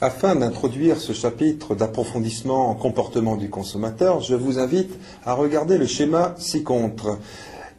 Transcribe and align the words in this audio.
Afin 0.00 0.36
d'introduire 0.36 0.96
ce 0.98 1.12
chapitre 1.12 1.74
d'approfondissement 1.74 2.70
en 2.70 2.76
comportement 2.76 3.34
du 3.34 3.50
consommateur, 3.50 4.20
je 4.20 4.36
vous 4.36 4.60
invite 4.60 4.92
à 5.24 5.34
regarder 5.34 5.76
le 5.76 5.86
schéma 5.86 6.36
ci-contre. 6.38 7.18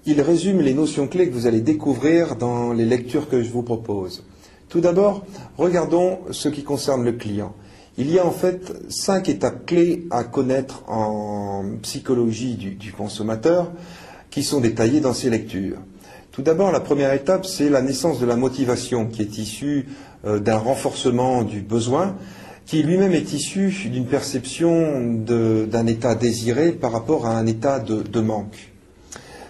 Il 0.06 0.20
résume 0.20 0.60
les 0.60 0.74
notions 0.74 1.08
clés 1.08 1.30
que 1.30 1.34
vous 1.34 1.48
allez 1.48 1.62
découvrir 1.62 2.36
dans 2.36 2.74
les 2.74 2.84
lectures 2.84 3.30
que 3.30 3.42
je 3.42 3.50
vous 3.50 3.64
propose. 3.64 4.26
Tout 4.68 4.82
d'abord, 4.82 5.24
regardons 5.58 6.20
ce 6.32 6.50
qui 6.50 6.64
concerne 6.64 7.06
le 7.06 7.14
client. 7.14 7.54
Il 7.98 8.12
y 8.12 8.20
a 8.20 8.26
en 8.26 8.32
fait 8.32 8.74
cinq 8.90 9.30
étapes 9.30 9.66
clés 9.66 10.06
à 10.12 10.26
connaître 10.26 10.84
en 10.90 11.64
psychologie 11.84 12.56
du, 12.56 12.92
consommateur 12.92 13.72
qui 14.30 14.44
sont 14.44 14.60
détaillées 14.60 15.00
dans 15.00 15.14
ces 15.14 15.30
lectures. 15.30 15.78
Tout 16.32 16.42
d'abord, 16.42 16.72
la 16.72 16.80
première 16.80 17.14
étape, 17.14 17.46
c'est 17.46 17.70
la 17.70 17.82
naissance 17.82 18.20
de 18.20 18.26
la 18.26 18.36
motivation 18.36 19.08
qui 19.08 19.22
est 19.22 19.38
issue 19.38 19.88
euh, 20.26 20.40
d'un 20.40 20.58
renforcement 20.58 21.44
du 21.44 21.62
besoin 21.62 22.16
qui 22.70 22.84
lui-même 22.84 23.14
est 23.14 23.34
issu 23.34 23.74
d'une 23.92 24.06
perception 24.06 25.02
d'un 25.26 25.88
état 25.88 26.14
désiré 26.14 26.72
par 26.72 26.92
rapport 26.92 27.26
à 27.26 27.36
un 27.36 27.48
état 27.48 27.80
de, 27.80 28.20
manque. 28.20 28.72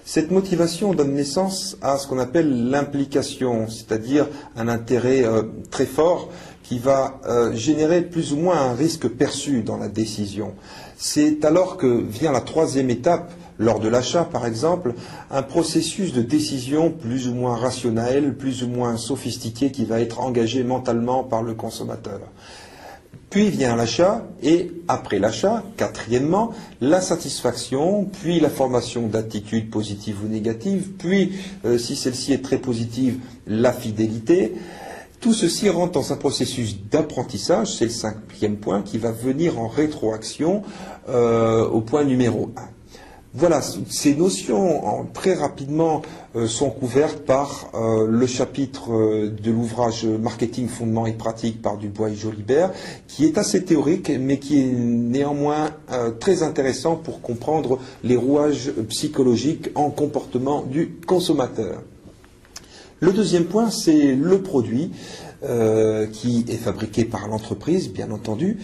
Cette 0.05 0.31
motivation 0.31 0.93
donne 0.93 1.15
naissance 1.15 1.75
à 1.81 1.97
ce 1.97 2.07
qu'on 2.07 2.17
appelle 2.17 2.69
l'implication, 2.69 3.67
c'est-à-dire 3.67 4.25
un 4.55 4.69
intérêt 4.69 5.25
euh, 5.25 5.43
très 5.69 5.85
fort 5.85 6.29
qui 6.63 6.79
va 6.79 7.19
euh, 7.27 7.53
générer 7.53 8.03
plus 8.03 8.31
ou 8.31 8.37
moins 8.37 8.57
un 8.57 8.73
risque 8.73 9.09
perçu 9.09 9.63
dans 9.63 9.77
la 9.77 9.89
décision. 9.89 10.53
C'est 10.95 11.43
alors 11.43 11.75
que 11.75 12.01
vient 12.01 12.31
la 12.31 12.39
troisième 12.39 12.89
étape 12.89 13.33
lors 13.59 13.79
de 13.79 13.89
l'achat, 13.89 14.23
par 14.23 14.45
exemple, 14.45 14.93
un 15.29 15.43
processus 15.43 16.13
de 16.13 16.21
décision 16.21 16.91
plus 16.91 17.27
ou 17.27 17.33
moins 17.35 17.55
rationnel, 17.55 18.35
plus 18.35 18.63
ou 18.63 18.69
moins 18.69 18.95
sophistiqué 18.97 19.69
qui 19.71 19.85
va 19.85 19.99
être 19.99 20.21
engagé 20.21 20.63
mentalement 20.63 21.23
par 21.23 21.43
le 21.43 21.53
consommateur. 21.53 22.21
Puis 23.29 23.49
vient 23.49 23.75
l'achat 23.75 24.25
et 24.41 24.71
après 24.87 25.19
l'achat, 25.19 25.63
quatrièmement, 25.77 26.51
la 26.81 26.99
satisfaction, 26.99 28.05
puis 28.05 28.39
la 28.39 28.49
formation 28.49 29.07
d'attitudes 29.07 29.69
positives 29.69 30.23
ou 30.23 30.27
négatives, 30.27 30.93
puis, 30.97 31.33
euh, 31.65 31.77
si 31.77 31.95
celle-ci 31.95 32.33
est 32.33 32.43
très 32.43 32.57
positive, 32.57 33.19
la 33.45 33.71
fidélité. 33.71 34.55
Tout 35.19 35.33
ceci 35.33 35.69
rentre 35.69 35.91
dans 35.91 36.13
un 36.13 36.15
processus 36.15 36.77
d'apprentissage, 36.89 37.75
c'est 37.75 37.85
le 37.85 37.91
cinquième 37.91 38.55
point, 38.55 38.81
qui 38.81 38.97
va 38.97 39.11
venir 39.11 39.59
en 39.59 39.67
rétroaction 39.67 40.63
euh, 41.09 41.67
au 41.67 41.81
point 41.81 42.05
numéro 42.05 42.49
un. 42.57 42.78
Voilà, 43.35 43.61
ces 43.61 44.15
notions 44.15 45.05
très 45.13 45.35
rapidement 45.35 46.01
euh, 46.35 46.47
sont 46.47 46.71
couvertes 46.71 47.19
par 47.19 47.69
euh, 47.75 48.07
le 48.09 48.25
chapitre 48.25 48.91
euh, 48.91 49.29
de 49.29 49.51
l'ouvrage 49.51 50.03
Marketing, 50.03 50.67
fondements 50.67 51.05
et 51.05 51.13
pratiques 51.13 51.61
par 51.61 51.77
Dubois 51.77 52.09
et 52.09 52.15
Jolibert, 52.15 52.71
qui 53.07 53.25
est 53.25 53.37
assez 53.37 53.63
théorique, 53.63 54.11
mais 54.19 54.39
qui 54.39 54.59
est 54.59 54.71
néanmoins 54.71 55.69
très 56.19 56.41
intéressant 56.41 56.95
pour 56.95 57.21
comprendre 57.21 57.77
les 58.03 58.15
rouages 58.15 58.71
psychologiques 58.89 59.69
en 59.75 59.91
comportement 59.91 60.63
du 60.63 60.95
consommateur. 61.05 61.83
Le 62.99 63.13
deuxième 63.13 63.45
point, 63.45 63.69
c'est 63.69 64.15
le 64.15 64.41
produit. 64.41 64.91
Euh, 65.41 66.05
qui 66.05 66.43
est 66.49 66.57
fabriqué 66.57 67.05
par 67.05 67.29
l'entreprise, 67.29 67.89
bien 67.93 68.11
entendu. 68.11 68.57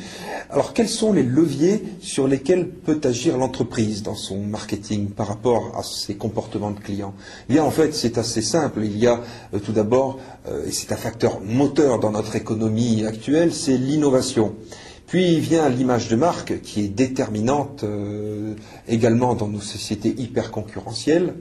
Alors, 0.49 0.73
quels 0.73 0.89
sont 0.89 1.13
les 1.13 1.23
leviers 1.23 1.81
sur 2.01 2.27
lesquels 2.27 2.67
peut 2.67 2.99
agir 3.05 3.37
l'entreprise 3.37 4.03
dans 4.03 4.15
son 4.15 4.39
marketing 4.39 5.07
par 5.11 5.29
rapport 5.29 5.71
à 5.77 5.83
ses 5.83 6.15
comportements 6.15 6.71
de 6.71 6.79
clients 6.81 7.13
Eh 7.47 7.53
bien, 7.53 7.63
en 7.63 7.71
fait, 7.71 7.93
c'est 7.93 8.17
assez 8.17 8.41
simple. 8.41 8.81
Il 8.83 8.97
y 8.97 9.07
a 9.07 9.21
euh, 9.53 9.59
tout 9.59 9.71
d'abord, 9.71 10.19
euh, 10.49 10.65
et 10.67 10.71
c'est 10.71 10.91
un 10.91 10.97
facteur 10.97 11.39
moteur 11.39 11.97
dans 11.97 12.11
notre 12.11 12.35
économie 12.35 13.05
actuelle, 13.05 13.53
c'est 13.53 13.77
l'innovation. 13.77 14.53
Puis 15.07 15.39
vient 15.39 15.69
l'image 15.69 16.09
de 16.09 16.17
marque 16.17 16.59
qui 16.59 16.81
est 16.81 16.89
déterminante 16.89 17.85
également 18.87 19.35
dans 19.35 19.47
nos 19.47 19.61
sociétés 19.61 20.13
hyper 20.17 20.49
concurrentielles. 20.49 21.35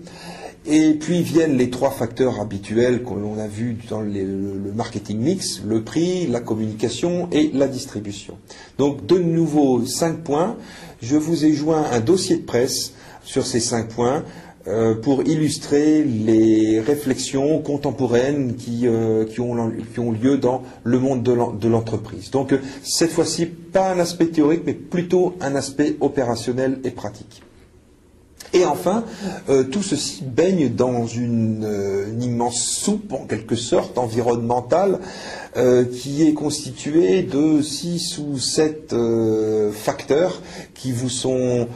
Et 0.66 0.94
puis 0.94 1.22
viennent 1.22 1.58
les 1.58 1.68
trois 1.68 1.90
facteurs 1.90 2.40
habituels 2.40 3.02
que 3.02 3.10
l'on 3.10 3.38
a 3.38 3.46
vus 3.46 3.76
dans 3.90 4.00
le, 4.00 4.72
marketing 4.74 5.18
mix, 5.18 5.60
le 5.62 5.82
prix, 5.82 6.26
la 6.26 6.40
communication 6.40 7.28
et 7.32 7.50
la 7.52 7.68
distribution. 7.68 8.38
Donc 8.78 9.04
de 9.04 9.18
nouveau 9.18 9.84
cinq 9.84 10.22
points. 10.22 10.56
Je 11.02 11.16
vous 11.16 11.44
ai 11.44 11.52
joint 11.52 11.84
un 11.92 12.00
dossier 12.00 12.36
de 12.36 12.44
presse 12.44 12.94
sur 13.22 13.44
ces 13.44 13.60
cinq 13.60 13.88
points 13.88 14.24
euh, 14.66 14.94
pour 14.94 15.22
illustrer 15.24 16.02
les 16.02 16.80
réflexions 16.80 17.58
contemporaines 17.60 18.56
qui, 18.56 18.86
euh, 18.86 19.26
ont, 19.38 20.12
lieu 20.12 20.38
dans 20.38 20.62
le 20.82 20.98
monde 20.98 21.22
de 21.22 21.68
l'entreprise. 21.68 22.30
Donc 22.30 22.54
cette 22.82 23.10
fois-ci, 23.10 23.44
pas 23.44 23.92
un 23.92 23.98
aspect 23.98 24.28
théorique, 24.28 24.62
mais 24.64 24.72
plutôt 24.72 25.34
un 25.42 25.54
aspect 25.56 25.96
opérationnel 26.00 26.78
et 26.84 26.90
pratique. 26.90 27.42
Et 28.54 28.64
enfin, 28.64 29.02
euh, 29.48 29.64
tout 29.64 29.82
ceci 29.82 30.22
baigne 30.22 30.68
dans 30.68 31.08
une, 31.08 31.64
euh, 31.64 32.06
immense 32.20 32.62
soupe, 32.62 33.12
en 33.12 33.26
quelque 33.26 33.56
sorte, 33.56 33.98
environnementale, 33.98 35.00
euh, 35.56 35.84
qui 35.84 36.26
est 36.26 36.34
constituée 36.34 37.22
de 37.22 37.62
six 37.62 38.18
ou 38.18 38.38
sept 38.38 38.94
facteurs 39.72 40.40
qui 40.74 40.92
vous 40.92 41.08
sont 41.08 41.68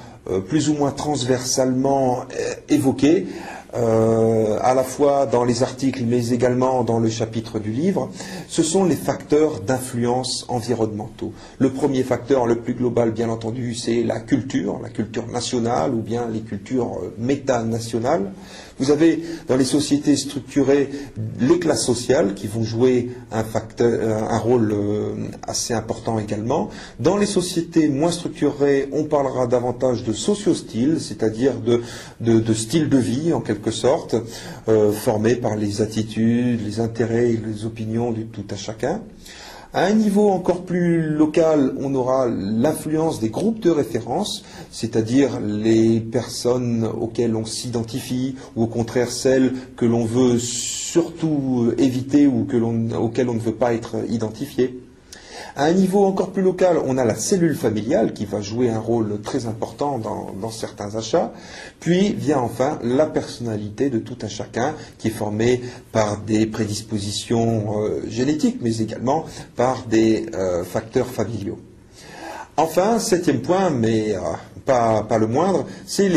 plus 0.46 0.68
ou 0.68 0.74
moins 0.74 0.90
transversalement 0.90 2.24
évoqués 2.68 3.26
euh, 3.74 4.58
à 4.62 4.72
la 4.72 4.82
fois 4.82 5.26
dans 5.26 5.44
les 5.44 5.62
articles 5.62 6.02
mais 6.06 6.30
également 6.30 6.84
dans 6.84 6.98
le 6.98 7.10
chapitre 7.10 7.58
du 7.58 7.70
livre, 7.70 8.10
ce 8.48 8.62
sont 8.62 8.84
les 8.84 8.96
facteurs 8.96 9.60
d'influence 9.60 10.46
environnementaux. 10.48 11.32
Le 11.58 11.70
premier 11.70 12.02
facteur, 12.02 12.46
le 12.46 12.56
plus 12.56 12.72
global 12.72 13.10
bien 13.10 13.28
entendu, 13.28 13.74
c'est 13.74 14.02
la 14.02 14.20
culture, 14.20 14.80
la 14.82 14.88
culture 14.88 15.26
nationale 15.26 15.94
ou 15.94 16.00
bien 16.00 16.28
les 16.28 16.40
cultures 16.40 16.98
euh, 17.02 17.14
métanationales. 17.18 18.32
Vous 18.78 18.90
avez 18.90 19.22
dans 19.48 19.56
les 19.56 19.64
sociétés 19.64 20.16
structurées 20.16 20.90
les 21.40 21.58
classes 21.58 21.84
sociales 21.84 22.34
qui 22.34 22.46
vont 22.46 22.62
jouer 22.62 23.10
un, 23.32 23.44
un 23.80 24.38
rôle 24.38 24.72
euh, 24.72 25.14
assez 25.46 25.74
important 25.74 26.18
également. 26.18 26.70
Dans 27.00 27.16
les 27.16 27.26
sociétés 27.26 27.88
moins 27.88 28.12
structurées, 28.12 28.88
on 28.92 29.04
parlera 29.04 29.46
davantage 29.46 30.04
de 30.04 30.12
socio-style, 30.12 30.98
c'est-à-dire 31.00 31.54
de, 31.60 31.82
de, 32.20 32.54
style 32.54 32.88
de 32.88 32.98
vie 32.98 33.32
en 33.32 33.40
quelque 33.40 33.70
sorte, 33.70 34.14
euh, 34.68 34.92
formé 34.92 35.34
par 35.34 35.56
les 35.56 35.82
attitudes, 35.82 36.64
les 36.64 36.80
intérêts 36.80 37.32
et 37.32 37.36
les 37.44 37.64
opinions 37.64 38.12
du 38.12 38.26
tout 38.26 38.44
à 38.50 38.56
chacun. 38.56 39.00
À 39.74 39.84
un 39.84 39.92
niveau 39.92 40.30
encore 40.30 40.64
plus 40.64 41.02
local, 41.02 41.74
on 41.78 41.94
aura 41.94 42.26
l'influence 42.26 43.20
des 43.20 43.28
groupes 43.28 43.60
de 43.60 43.68
référence, 43.68 44.42
c'est-à-dire 44.70 45.40
les 45.40 46.00
personnes 46.00 46.84
auxquelles 46.86 47.36
on 47.36 47.44
s'identifie, 47.44 48.36
ou 48.56 48.62
au 48.62 48.66
contraire 48.66 49.10
celles 49.10 49.52
que 49.76 49.84
l'on 49.84 50.06
veut 50.06 50.38
surtout 50.38 51.72
éviter 51.76 52.26
ou 52.26 52.46
auxquelles 52.98 53.28
on 53.28 53.34
ne 53.34 53.38
veut 53.38 53.52
pas 53.54 53.74
être 53.74 53.96
identifié. 54.08 54.80
À 55.56 55.64
un 55.64 55.72
niveau 55.72 56.04
encore 56.04 56.30
plus 56.30 56.42
local, 56.42 56.78
on 56.84 56.98
a 56.98 57.04
la 57.04 57.14
cellule 57.14 57.56
familiale 57.56 58.12
qui 58.12 58.24
va 58.24 58.40
jouer 58.40 58.70
un 58.70 58.78
rôle 58.78 59.20
très 59.22 59.46
important 59.46 59.98
dans, 59.98 60.50
certains 60.50 60.96
achats. 60.96 61.32
Puis 61.80 62.12
vient 62.12 62.38
enfin 62.38 62.78
la 62.82 63.06
personnalité 63.06 63.90
de 63.90 63.98
tout 63.98 64.16
un 64.22 64.28
chacun 64.28 64.74
qui 64.98 65.08
est 65.08 65.12
formée 65.12 65.60
par 65.92 66.18
des 66.18 66.46
prédispositions 66.46 67.82
euh, 67.82 68.02
génétiques, 68.08 68.58
mais 68.60 68.78
également 68.78 69.24
par 69.56 69.84
des 69.84 70.26
euh, 70.34 70.64
facteurs 70.64 71.06
familiaux. 71.06 71.58
Enfin, 72.56 72.98
septième 72.98 73.40
point, 73.40 73.70
mais 73.70 74.16
euh, 74.16 74.20
pas, 74.64 75.18
le 75.18 75.26
moindre, 75.26 75.64
c'est 75.86 76.08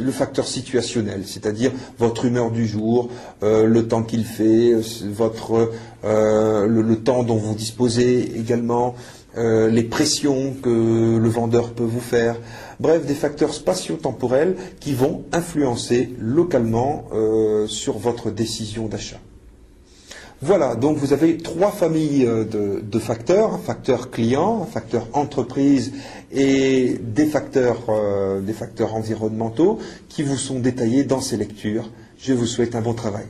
le 0.00 0.10
facteur 0.10 0.46
situationnel, 0.46 1.22
c'est-à-dire 1.26 1.72
votre 1.98 2.24
humeur 2.24 2.50
du 2.50 2.66
jour, 2.66 3.08
euh, 3.42 3.66
le 3.66 3.88
temps 3.88 4.02
qu'il 4.02 4.24
fait, 4.24 4.74
votre, 5.04 5.70
euh, 6.04 6.66
le, 6.66 6.96
temps 6.96 7.22
dont 7.22 7.36
vous 7.36 7.54
disposez 7.54 8.38
également, 8.38 8.94
euh, 9.36 9.68
les 9.68 9.84
pressions 9.84 10.54
que 10.62 11.18
le 11.18 11.28
vendeur 11.28 11.70
peut 11.70 11.84
vous 11.84 12.00
faire. 12.00 12.36
Bref, 12.80 13.06
des 13.06 13.14
facteurs 13.14 13.54
spatio-temporels 13.54 14.56
qui 14.80 14.94
vont 14.94 15.24
influencer 15.32 16.14
localement 16.20 17.04
sur 17.66 17.98
votre 17.98 18.30
décision 18.30 18.86
d'achat. 18.86 19.18
Voilà, 20.40 20.76
donc 20.76 20.98
vous 20.98 21.12
avez 21.12 21.36
trois 21.36 21.72
familles 21.72 22.24
euh, 22.24 22.44
de, 22.44 22.98
facteurs, 23.00 23.54
un 23.54 23.58
facteur 23.58 24.12
client, 24.12 24.62
un 24.62 24.66
facteur 24.66 25.08
entreprise 25.12 25.92
et 26.30 26.96
des 27.00 27.26
facteurs, 27.26 27.86
euh, 27.88 28.40
des 28.40 28.52
facteurs 28.52 28.94
environnementaux 28.94 29.80
qui 30.08 30.22
vous 30.22 30.36
sont 30.36 30.60
détaillés 30.60 31.02
dans 31.02 31.20
ces 31.20 31.36
lectures. 31.36 31.90
Je 32.18 32.34
vous 32.34 32.46
souhaite 32.46 32.76
un 32.76 32.82
bon 32.82 32.94
travail. 32.94 33.26